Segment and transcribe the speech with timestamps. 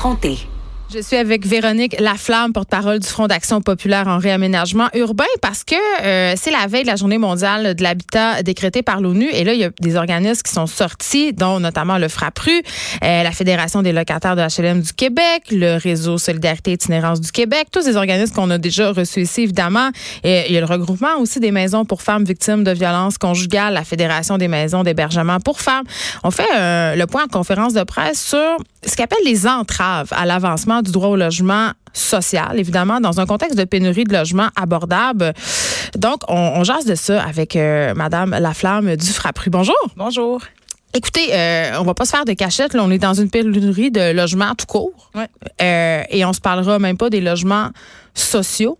[0.00, 0.48] Effronté.
[0.92, 5.76] Je suis avec Véronique Laflamme, porte-parole du Front d'action populaire en réaménagement urbain, parce que
[6.02, 9.28] euh, c'est la veille de la journée mondiale de l'habitat décrétée par l'ONU.
[9.32, 13.22] Et là, il y a des organismes qui sont sortis, dont notamment le FRAPRU, euh,
[13.22, 17.68] la Fédération des locataires de HLM du Québec, le Réseau Solidarité et Itinérance du Québec,
[17.70, 19.90] tous ces organismes qu'on a déjà reçus ici, évidemment.
[20.24, 23.74] Et il y a le regroupement aussi des maisons pour femmes victimes de violences conjugales,
[23.74, 25.84] la Fédération des maisons d'hébergement pour femmes.
[26.24, 30.26] On fait euh, le point en conférence de presse sur ce qu'appelle les entraves à
[30.26, 35.32] l'avancement du droit au logement social, évidemment, dans un contexte de pénurie de logements abordables.
[35.96, 39.50] Donc, on, on jase de ça avec euh, Madame Laflamme du Frappru.
[39.50, 39.74] Bonjour.
[39.96, 40.40] Bonjour.
[40.92, 42.74] Écoutez, euh, on va pas se faire de cachette.
[42.74, 45.10] Là, on est dans une pénurie de logements tout court.
[45.14, 45.28] Ouais.
[45.62, 47.70] Euh, et on se parlera même pas des logements
[48.14, 48.76] sociaux.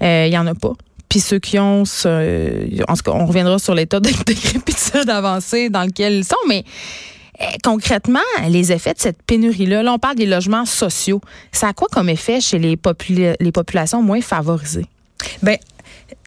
[0.00, 0.72] Il y en a pas.
[1.08, 5.70] Puis ceux qui ont, ce, en tout cas, on reviendra sur l'état de décrépitude avancée
[5.70, 7.13] dans lequel ils sont, mais euh,
[7.62, 11.20] concrètement, les effets de cette pénurie-là, là, on parle des logements sociaux.
[11.52, 14.86] Ça a quoi comme effet chez les populations moins favorisées?
[15.42, 15.58] Ben,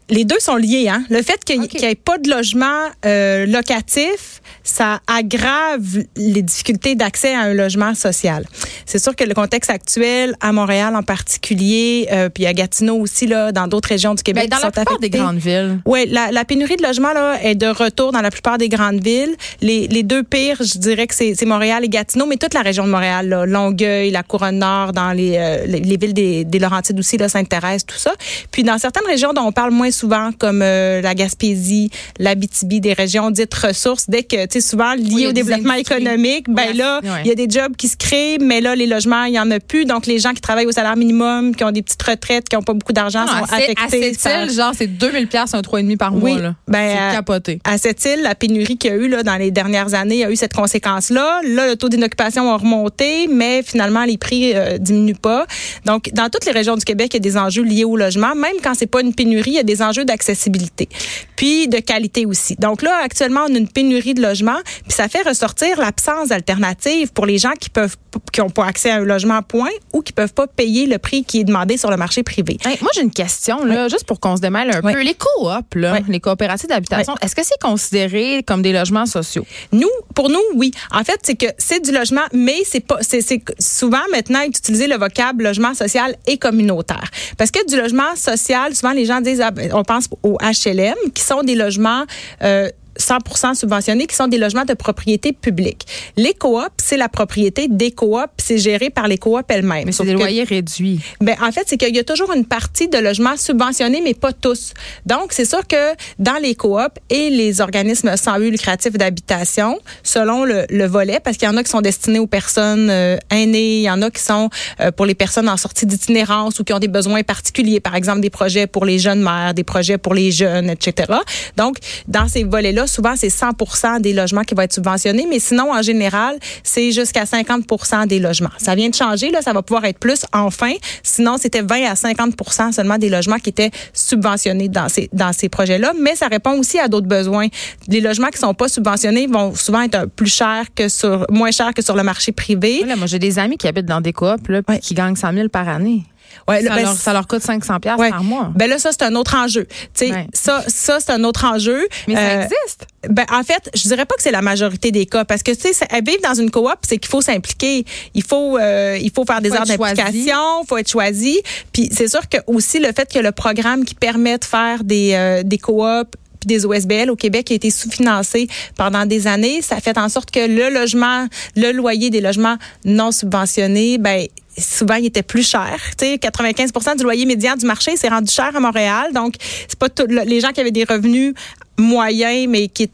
[0.10, 0.88] les deux sont liés.
[0.90, 1.04] Hein?
[1.10, 7.34] Le fait qu'il n'y ait pas de logement euh, locatif, ça aggrave les difficultés d'accès
[7.34, 8.46] à un logement social.
[8.86, 13.28] C'est sûr que le contexte actuel, à Montréal en particulier, euh, puis à Gatineau aussi,
[13.28, 15.80] là, dans d'autres régions du Québec, Ben, dans qui la sont plupart des grandes villes.
[15.86, 19.02] Oui, la, la pénurie de logements là, est de retour dans la plupart des grandes
[19.02, 19.36] villes.
[19.62, 22.86] Les, les deux pires, je dirais que c'est Montréal et Gatineau, mais toute la région
[22.86, 26.60] de Montréal, là, Longueuil, la Couronne Nord, dans les, euh, les, les villes des, des
[26.60, 28.14] Laurentides aussi, là, Sainte-Thérèse, tout ça.
[28.52, 32.94] Puis dans certaines régions dont on parle moins souvent, comme euh, la Gaspésie, l'Abitibi, des
[32.94, 37.28] régions dites ressources, dès que, tu sais, souvent a au développement économique, ben là, il
[37.28, 39.60] y a des jobs qui se créent, mais là, les logements, il y en a
[39.60, 39.86] plus.
[39.86, 42.64] Donc, les gens qui travaillent au salaire minimum, qui ont des petites retraites, qui n'ont
[42.64, 43.84] pas beaucoup d'argent, Non, sont à affectés.
[43.84, 46.38] à cette île, genre, c'est 2000 pièces un 3,5 par mois.
[46.38, 46.56] Là.
[46.68, 47.60] ben, c'est capoté.
[47.64, 50.22] à cette île, la pénurie qu'il y a eu là, dans les dernières années, il
[50.22, 51.42] y a eu cette conséquence-là.
[51.44, 55.46] Là, le taux d'inoccupation a remonté, mais finalement, les prix euh, diminuent pas.
[55.86, 58.36] Donc, dans toutes les régions du Québec, il y a des enjeux liés au logement.
[58.36, 60.90] Même quand c'est pas une pénurie, il y a des enjeux d'accessibilité,
[61.36, 62.56] puis de qualité aussi.
[62.58, 67.12] Donc là, actuellement, on a une pénurie de logements, puis ça fait ressortir l'absence d'alternatives
[67.14, 67.96] pour les gens qui peuvent
[68.34, 71.24] qui ont pas accès à un logement point ou qui peuvent pas payer le prix
[71.24, 72.58] qui est demandé sur le marché privé.
[72.66, 74.94] Hey, moi, j'ai une question, là, juste pour qu'on se démêle un Oui.
[74.94, 75.02] peu.
[75.04, 76.00] Les coops, là, Oui.
[76.08, 79.46] les coopératives d'habitation, est-ce que c'est considéré comme des logements sociaux?
[79.72, 80.72] Nous, pour nous, oui.
[80.92, 83.22] En fait, c'est que c'est du logement, mais c'est pas, c'est
[83.60, 87.10] souvent maintenant utiliser le vocable logement social et communautaire.
[87.38, 90.96] Parce que du logement social, souvent les gens disent, ah, ben, on pense au HLM,
[91.14, 92.04] qui sont des logements.
[92.44, 95.86] Euh, 100% subventionnés, qui sont des logements de propriété publique.
[96.16, 99.86] Les coops, c'est la propriété des coops, c'est géré par les coops elles-mêmes.
[99.86, 101.00] Mais c'est des que- loyers réduits.
[101.22, 104.34] ben, en fait, c'est qu'il y a toujours une partie de logements subventionnés, mais pas
[104.34, 104.74] tous.
[105.06, 110.44] Donc, c'est sûr que dans les coops et les organismes sans but lucratif d'habitation, selon
[110.46, 113.78] le, le volet, parce qu'il y en a qui sont destinés aux personnes euh, aînées,
[113.80, 114.50] il y en a qui sont
[114.80, 118.22] euh, pour les personnes en sortie d'itinérance ou qui ont des besoins particuliers, par exemple
[118.22, 121.14] des projets pour les jeunes mères, des projets pour les jeunes, etc.
[121.58, 125.72] Donc, dans ces volets-là, souvent, c'est 100% des logements qui vont être subventionnés, mais sinon,
[125.72, 128.50] en général, c'est jusqu'à 50% des logements.
[128.58, 130.74] Ça vient de changer, là, ça va pouvoir être plus enfin.
[131.04, 132.36] Sinon, c'était 20 à 50
[132.74, 136.80] seulement des logements qui étaient subventionnés dans ces, dans ces projets-là, mais ça répond aussi
[136.80, 137.48] à d'autres besoins.
[137.88, 141.74] Les logements qui sont pas subventionnés vont souvent être plus chers que sur, moins chers
[141.74, 142.84] que sur le marché privé.
[142.98, 144.80] Moi, j'ai des amis qui habitent dans des coops, là, puis Ouais.
[144.80, 146.04] qui gagnent 100 000 par année.
[146.48, 148.10] Ouais, Ça, ben, leur, ça leur coûte 500 pièces Ouais.
[148.10, 148.52] par mois.
[148.56, 149.68] Ben là, ça, c'est un autre enjeu.
[150.02, 150.28] Ouais.
[150.34, 151.88] ça, ça c'est un autre enjeu.
[152.08, 152.88] Mais ça Euh, existe.
[153.10, 155.74] Ben, en fait, je dirais pas que c'est la majorité des cas parce que tu
[155.74, 159.42] sais, vivre dans une coop, c'est qu'il faut s'impliquer, il faut euh, il faut faire
[159.42, 161.40] des Faut heures d'implication, faut être choisi.
[161.72, 165.12] Puis c'est sûr que aussi le fait que le programme qui permet de faire des
[165.14, 169.80] euh, des coops puis des OSBL au Québec a été sous-financé pendant des années, ça
[169.80, 171.26] fait en sorte que le logement,
[171.56, 175.78] le loyer des logements non subventionnés, ben souvent il était plus cher.
[175.98, 179.12] Tu sais, 95% du loyer médian du marché s'est rendu cher à Montréal.
[179.14, 179.36] Donc,
[179.68, 181.34] c'est pas tout, le- les gens qui avaient des revenus
[181.80, 182.90] moyens, mais qui-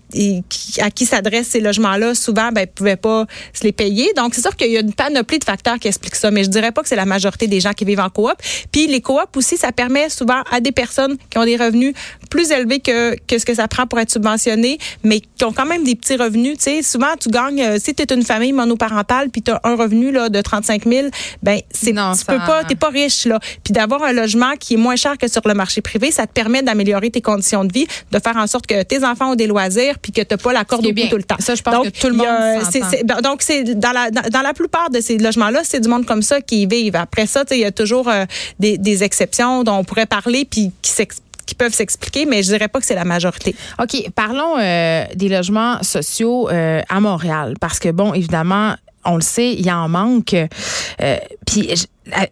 [0.79, 4.11] à qui s'adressent ces logements-là, souvent, ben, pouvaient pas se les payer.
[4.17, 6.49] Donc, c'est sûr qu'il y a une panoplie de facteurs qui expliquent ça, mais je
[6.49, 8.33] dirais pas que c'est la majorité des gens qui vivent en coop.
[8.73, 11.93] Puis, les coops aussi, ça permet souvent à des personnes qui ont des revenus
[12.29, 15.65] plus élevés que, que ce que ça prend pour être subventionné, mais qui ont quand
[15.65, 16.57] même des petits revenus.
[16.57, 19.61] Tu sais, souvent, tu gagnes, euh, si tu es une famille monoparentale, puis tu as
[19.63, 21.07] un revenu là, de 35 000,
[21.41, 23.39] ben, c'est, Non, tu ça- peux pas, t'es pas riche, là.
[23.63, 26.33] Puis d'avoir un logement qui est moins cher que sur le marché privé, ça te
[26.33, 29.47] permet d'améliorer tes conditions de vie, de faire en sorte que tes enfants ont des
[29.47, 31.35] loisirs, puis que t'as pas la corde au bout tout le temps.
[31.39, 34.09] Ça, je pense que tout le y a- monde c'est- c'est- donc, c'est dans la,
[34.11, 36.95] dans, dans la plupart de ces logements-là, c'est du monde comme ça qui y vivent.
[36.95, 38.25] Après ça, tu sais, il y a toujours euh,
[38.59, 42.47] des, des exceptions dont on pourrait parler, puis qui s'ex- qui peuvent s'expliquer, mais je
[42.53, 43.53] dirais pas que c'est la majorité.
[43.77, 47.55] OK, parlons euh, des logements sociaux euh, à Montréal.
[47.59, 50.33] Parce que, bon, évidemment, on le sait, il y en manque.
[50.33, 51.69] Euh, puis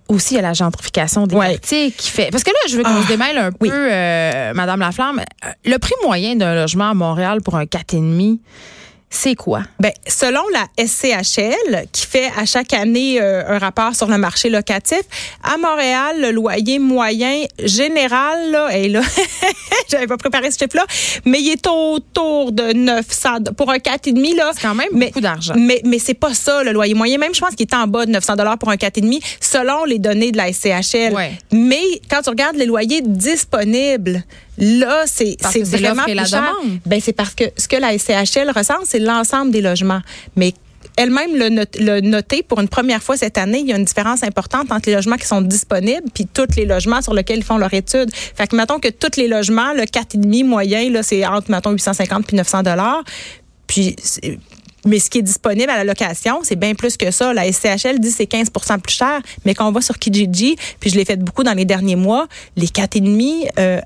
[0.07, 2.29] aussi, il y a la gentrification des quartiers qui fait.
[2.31, 5.21] Parce que là, je veux qu'on ah, se démêle un peu, euh, Madame Laflamme.
[5.65, 8.39] Le prix moyen d'un logement à Montréal pour un 4,5,
[9.13, 9.63] c'est quoi?
[9.79, 14.49] Ben, selon la SCHL, qui fait à chaque année euh, un rapport sur le marché
[14.49, 15.01] locatif,
[15.43, 19.01] à Montréal, le loyer moyen général, là, et là,
[19.91, 20.85] j'avais pas préparé ce chiffre-là,
[21.25, 24.51] mais il est autour de 900 pour un 4,5 là.
[24.55, 25.55] C'est quand même beaucoup d'argent.
[25.57, 27.17] Mais mais c'est pas ça le loyer moyen.
[27.17, 29.99] Même je pense qu'il est en bas de 900 dollars pour un 4,5 selon les
[29.99, 31.13] données de la SCHL.
[31.51, 34.23] Mais quand tu regardes les loyers disponibles,
[34.61, 36.53] Là, c'est vraiment plus cher.
[36.85, 40.01] Ben, c'est parce que ce que la SCHL ressent, c'est l'ensemble des logements.
[40.35, 40.53] Mais
[40.97, 44.71] elle-même le, noté pour une première fois cette année, il y a une différence importante
[44.71, 47.73] entre les logements qui sont disponibles puis tous les logements sur lesquels ils font leur
[47.73, 48.11] étude.
[48.13, 52.27] Fait que mettons que tous les logements, le 4,5 moyen là, c'est entre mettons 850
[52.27, 53.03] puis 900 dollars.
[53.65, 53.95] Puis
[54.85, 57.33] mais ce qui est disponible à la location, c'est bien plus que ça.
[57.33, 60.95] La SCHL dit c'est 15% plus cher, mais quand on va sur Kijiji, puis je
[60.95, 63.81] l'ai fait beaucoup dans les derniers mois, les 4,5 euh,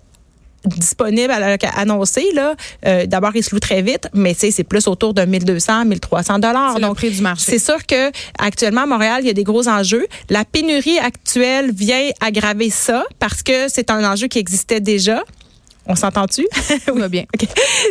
[0.68, 4.88] disponible à la, annoncé là euh, d'abord il se loue très vite mais c'est plus
[4.88, 6.80] autour de 1200 1300 dollars.
[6.80, 7.52] Le prix du marché.
[7.52, 10.08] c'est sûr que actuellement à Montréal il y a des gros enjeux.
[10.30, 15.24] La pénurie actuelle vient aggraver ça parce que c'est un enjeu qui existait déjà
[15.88, 16.48] on s'entend-tu?
[16.94, 17.00] oui.
[17.00, 17.26] Va bien.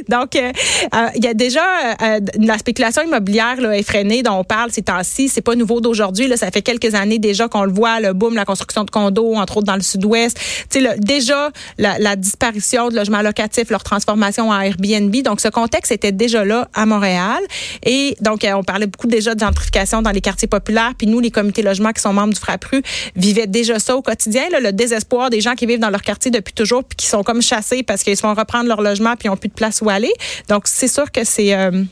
[0.08, 0.50] Donc, euh,
[0.94, 1.62] euh, il y a déjà
[2.02, 5.29] euh, la spéculation immobilière là, effrénée dont on parle ces temps-ci.
[5.29, 6.26] C'est pas nouveau d'aujourd'hui.
[6.26, 9.35] Là, ça fait quelques années déjà qu'on le voit, le boom, la construction de condos,
[9.37, 10.38] entre autres dans le Sud-Ouest.
[10.70, 15.14] Tu sais, déjà la, la, disparition de logements locatifs, leur transformation en Airbnb.
[15.23, 17.43] Donc, ce contexte était déjà là à Montréal.
[17.85, 20.93] Et donc, on parlait beaucoup déjà de gentrification dans les quartiers populaires.
[20.96, 22.82] Puis nous, les comités logements qui sont membres du FRAPRU,
[23.14, 24.43] vivaient déjà ça au quotidien.
[24.50, 27.23] Là, le désespoir des gens qui vivent dans leur quartier depuis toujours puis qui sont
[27.23, 29.81] comme chassés parce qu'ils se font reprendre leur logement puis ils n'ont plus de place
[29.82, 30.12] où aller.
[30.48, 31.54] Donc, c'est sûr que c'est...
[31.54, 31.84] Euh,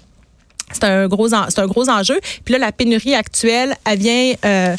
[0.73, 2.19] c'est un gros c'est un gros enjeu.
[2.45, 4.75] Puis là la pénurie actuelle elle vient euh,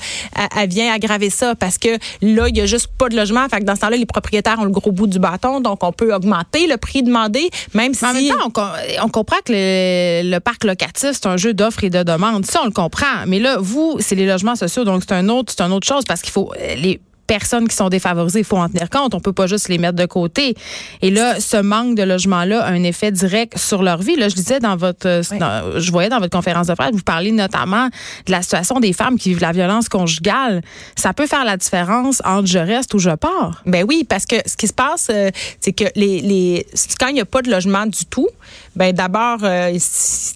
[0.58, 3.48] elle vient aggraver ça parce que là il y a juste pas de logement.
[3.50, 5.92] Fait que dans ce temps-là les propriétaires ont le gros bout du bâton donc on
[5.92, 8.74] peut augmenter le prix demandé même si en même temps
[9.04, 12.46] on, comprend que le, parc locatif c'est un jeu d'offres et de demandes.
[12.46, 13.26] Ça on le comprend.
[13.28, 16.04] Mais là vous c'est les logements sociaux donc c'est un autre c'est une autre chose
[16.08, 19.14] parce qu'il faut les personnes qui sont défavorisées, il faut en tenir compte.
[19.14, 20.56] On peut pas juste les mettre de côté.
[21.02, 24.16] Et là, ce manque de logement-là a un effet direct sur leur vie.
[24.16, 27.32] Là, je disais dans votre, euh, je voyais dans votre conférence de presse, vous parlez
[27.32, 27.88] notamment
[28.26, 30.62] de la situation des femmes qui vivent la violence conjugale.
[30.96, 33.62] Ça peut faire la différence entre je reste ou je pars.
[33.66, 35.30] Ben oui, parce que ce qui se passe, euh,
[35.60, 36.66] c'est que les, les,
[37.00, 38.28] quand il n'y a pas de logement du tout,
[38.76, 39.78] ben d'abord, euh,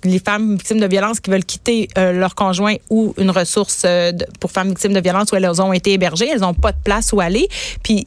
[0.04, 3.86] les femmes victimes de violence qui veulent quitter leur conjoint ou une ressource
[4.40, 7.12] pour femmes victimes de violence où elles ont été hébergées, elles n'ont pas de place
[7.14, 7.48] où aller.
[7.84, 8.04] Puis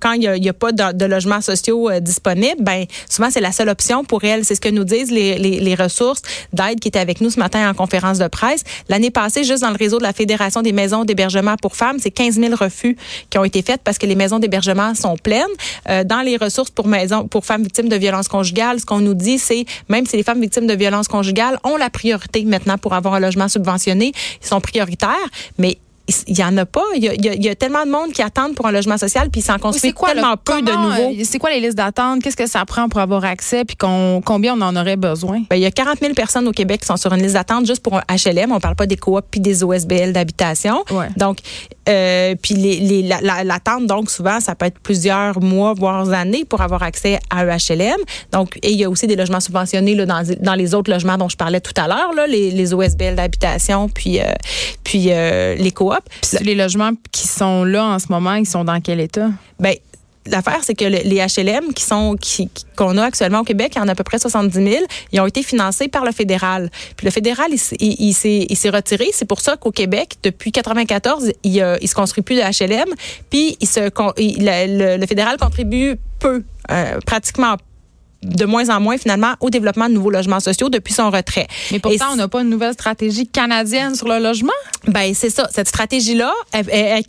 [0.00, 3.68] quand, il n'y a, pas de, logements sociaux euh, disponibles, ben souvent c'est la seule
[3.68, 4.44] option pour elles.
[4.44, 6.22] C'est ce que nous disent les, les, ressources
[6.52, 8.62] d'aide qui étaient avec nous ce matin en conférence de presse.
[8.88, 12.10] L'année passée, juste dans le réseau de la Fédération des maisons d'hébergement pour femmes, c'est
[12.10, 12.96] 15 000 refus
[13.30, 15.42] qui ont été faits parce que les maisons d'hébergement sont pleines.
[15.88, 19.14] Euh, dans les ressources pour maisons pour femmes victimes de violences conjugales, ce qu'on nous
[19.14, 22.94] dit, c'est même si les femmes victimes de violences conjugales ont la priorité maintenant pour
[22.94, 24.12] avoir un logement subventionné,
[24.42, 25.28] ils sont prioritaires,
[25.58, 25.78] mais
[26.26, 26.84] il y en a pas.
[26.94, 29.92] Il y a, tellement de monde qui attendent pour un logement social, puis s'en construit
[29.92, 31.20] quoi, tellement peu de nouveaux.
[31.20, 32.22] Euh, c'est quoi les listes d'attente?
[32.22, 33.64] Qu'est-ce que ça prend pour avoir accès?
[33.64, 35.42] Puis combien on en aurait besoin?
[35.50, 37.66] Ben, il y a 40 000 personnes au Québec qui sont sur une liste d'attente
[37.66, 38.52] juste pour un HLM.
[38.52, 40.84] On parle pas des coops puis des OSBL d'habitation.
[41.16, 41.38] Donc,
[41.88, 46.82] euh, puis les, l'attente, donc souvent, ça peut être plusieurs mois, voire années pour avoir
[46.82, 47.98] accès à un HLM.
[48.32, 51.18] Donc, et il y a aussi des logements subventionnés là, dans, dans les autres logements
[51.18, 54.24] dont je parlais tout à l'heure, les, les OSBL d'habitation, puis, euh,
[54.84, 56.01] puis les coops.
[56.22, 59.30] Puis les logements qui sont là en ce moment, ils sont dans quel état?
[59.58, 59.74] Ben,
[60.26, 62.16] L'affaire, c'est que les HLM qui sont
[62.76, 65.20] qu'on a actuellement au Québec, il y en a à peu près 70 000, ils
[65.20, 66.70] ont été financés par le fédéral.
[66.96, 68.14] Puis le fédéral, il, il,
[68.48, 69.08] il s'est retiré.
[69.12, 72.94] C'est pour ça qu'au Québec, depuis 94, il, ne se construit plus de HLM.
[73.30, 73.80] Puis il se,
[75.00, 77.56] le, fédéral contribue peu, euh, pratiquement
[78.22, 81.46] de moins en moins finalement au développement de nouveaux logements sociaux depuis son retrait.
[81.70, 84.52] Mais pourtant, on n'a pas une nouvelle stratégie canadienne sur le logement.
[84.86, 85.48] Ben c'est ça.
[85.52, 87.02] Cette stratégie-là, elle, elle,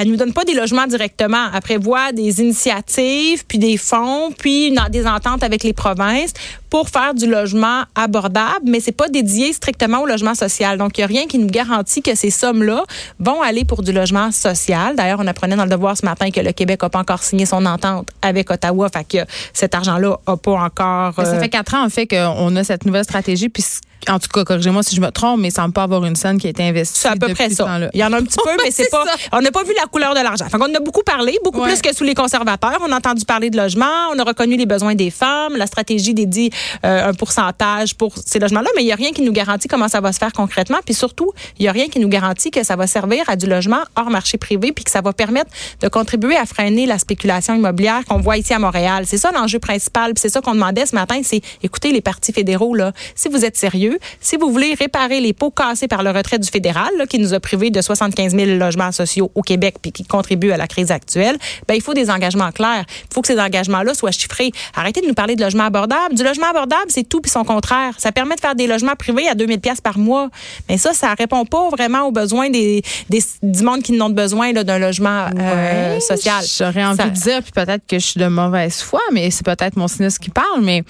[0.00, 1.48] elle, nous donne pas des logements directement.
[1.52, 6.32] Elle prévoit des initiatives, puis des fonds, puis des ententes avec les provinces
[6.74, 10.76] pour faire du logement abordable, mais c'est pas dédié strictement au logement social.
[10.76, 12.82] Donc il y a rien qui nous garantit que ces sommes-là
[13.20, 14.96] vont aller pour du logement social.
[14.96, 17.46] D'ailleurs, on apprenait dans le devoir ce matin que le Québec n'a pas encore signé
[17.46, 19.18] son entente avec Ottawa, fait que
[19.52, 21.14] cet argent-là a pas encore.
[21.14, 23.64] Ça fait euh, quatre ans en fait qu'on a cette nouvelle stratégie, puis
[24.08, 26.38] en tout cas, corrigez-moi si je me trompe, mais ça semble pas avoir une scène
[26.38, 27.00] qui a été investie.
[27.00, 27.88] C'est à peu près ça.
[27.92, 29.04] Il y en a un petit peu, mais c'est pas.
[29.32, 30.46] On n'a pas vu la couleur de l'argent.
[30.52, 32.78] on en a beaucoup parlé, beaucoup plus que sous les conservateurs.
[32.86, 36.14] On a entendu parler de logement, on a reconnu les besoins des femmes, la stratégie
[36.14, 36.50] dédie
[36.84, 39.88] euh, un pourcentage pour ces logements-là, mais il y a rien qui nous garantit comment
[39.88, 40.78] ça va se faire concrètement.
[40.84, 43.46] Puis surtout, il y a rien qui nous garantit que ça va servir à du
[43.46, 47.54] logement hors marché privé, puis que ça va permettre de contribuer à freiner la spéculation
[47.54, 49.04] immobilière qu'on voit ici à Montréal.
[49.06, 50.12] C'est ça l'enjeu principal.
[50.16, 51.20] C'est ça qu'on demandait ce matin.
[51.22, 52.92] C'est écoutez les partis fédéraux là.
[53.14, 56.48] Si vous êtes sérieux, si vous voulez réparer les pots cassés par le retrait du
[56.48, 60.04] fédéral, là, qui nous a privé de 75 000 logements sociaux au Québec, puis qui
[60.04, 61.36] contribue à la crise actuelle,
[61.68, 62.84] ben il faut des engagements clairs.
[62.88, 64.50] Il faut que ces engagements-là soient chiffrés.
[64.74, 66.14] Arrêtez de nous parler de logement abordable.
[66.14, 67.94] Du logement abordable, c'est tout puis son contraire.
[67.98, 70.28] Ça permet de faire des logements privés à 2000 pièces par mois.
[70.68, 74.52] Mais ça, ça répond pas vraiment aux besoins des, des du monde qui n'ont besoin
[74.52, 76.44] d'un logement euh, social.
[76.58, 79.76] J'aurais envie de dire, puis peut-être que je suis de mauvaise foi, mais c'est peut-être
[79.76, 80.84] mon cynisme qui parle, mais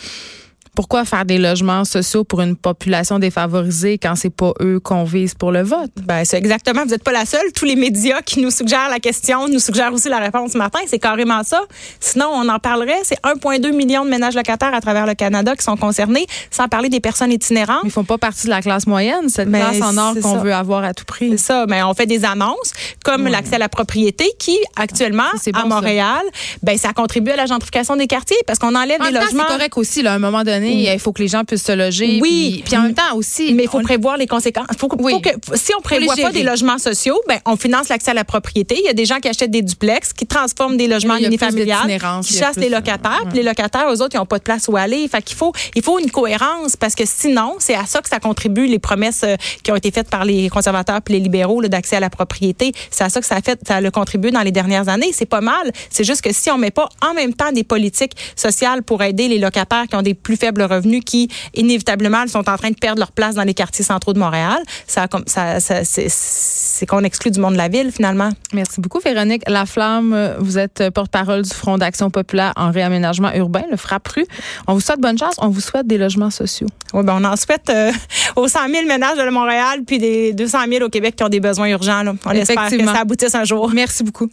[0.74, 5.34] pourquoi faire des logements sociaux pour une population défavorisée quand c'est pas eux qu'on vise
[5.34, 5.90] pour le vote?
[6.02, 6.82] Ben, c'est exactement.
[6.82, 7.52] Vous n'êtes pas la seule.
[7.54, 10.80] Tous les médias qui nous suggèrent la question nous suggèrent aussi la réponse ce matin.
[10.86, 11.62] C'est carrément ça.
[12.00, 12.98] Sinon, on en parlerait.
[13.04, 16.88] C'est 1,2 million de ménages locataires à travers le Canada qui sont concernés, sans parler
[16.88, 17.82] des personnes itinérantes.
[17.84, 20.54] ils font pas partie de la classe moyenne, cette ben, classe en or qu'on veut
[20.54, 21.30] avoir à tout prix.
[21.30, 21.66] C'est ça.
[21.68, 22.72] Mais ben, on fait des annonces
[23.04, 26.58] comme l'accès à la propriété qui, actuellement, à Montréal, ça.
[26.62, 29.44] ben, ça contribue à la gentrification des quartiers parce qu'on enlève des logements.
[29.46, 31.72] C'est correct aussi, là, à un moment donné il faut que les gens puissent se
[31.72, 32.18] loger.
[32.20, 32.62] Oui.
[32.64, 33.52] Puis, en même temps aussi.
[33.54, 34.66] Mais il faut prévoir les conséquences.
[34.78, 38.14] Faut, faut que, si on prévoit pas des logements sociaux, ben, on finance l'accès à
[38.14, 38.76] la propriété.
[38.78, 42.34] Il y a des gens qui achètent des duplex, qui transforment des logements unifamiliales, qui
[42.34, 43.24] chassent les locataires.
[43.28, 45.06] Puis les locataires, eux autres, ils n'ont pas de place où aller.
[45.08, 48.20] Fait qu'il faut, il faut une cohérence parce que sinon, c'est à ça que ça
[48.20, 51.96] contribue les promesses euh, qui ont été faites par les conservateurs puis les libéraux d'accès
[51.96, 52.72] à la propriété.
[52.90, 55.10] C'est à ça que ça a fait, ça a le contribué dans les dernières années.
[55.12, 55.70] C'est pas mal.
[55.90, 59.28] C'est juste que si on met pas en même temps des politiques sociales pour aider
[59.28, 63.00] les locataires qui ont des plus faibles revenus qui, inévitablement, sont en train de perdre
[63.00, 64.58] leur place dans les quartiers centraux de Montréal.
[64.86, 68.30] Ça, ça, ça c'est qu'on exclut du monde de la ville, finalement.
[68.52, 70.36] Merci beaucoup, Véronique Laflamme.
[70.38, 74.26] Vous êtes porte-parole du Front d'action populaire en réaménagement urbain, le FRAPRU.
[74.66, 75.34] On vous souhaite bonne chance.
[75.38, 76.68] On vous souhaite des logements sociaux.
[76.92, 77.92] Oui, ben on en souhaite euh,
[78.36, 81.40] aux 100 000 ménages de Montréal puis des 200 000 au Québec qui ont des
[81.40, 82.02] besoins urgents.
[82.24, 83.70] On espère que ça aboutisse un jour.
[83.74, 84.30] Merci beaucoup.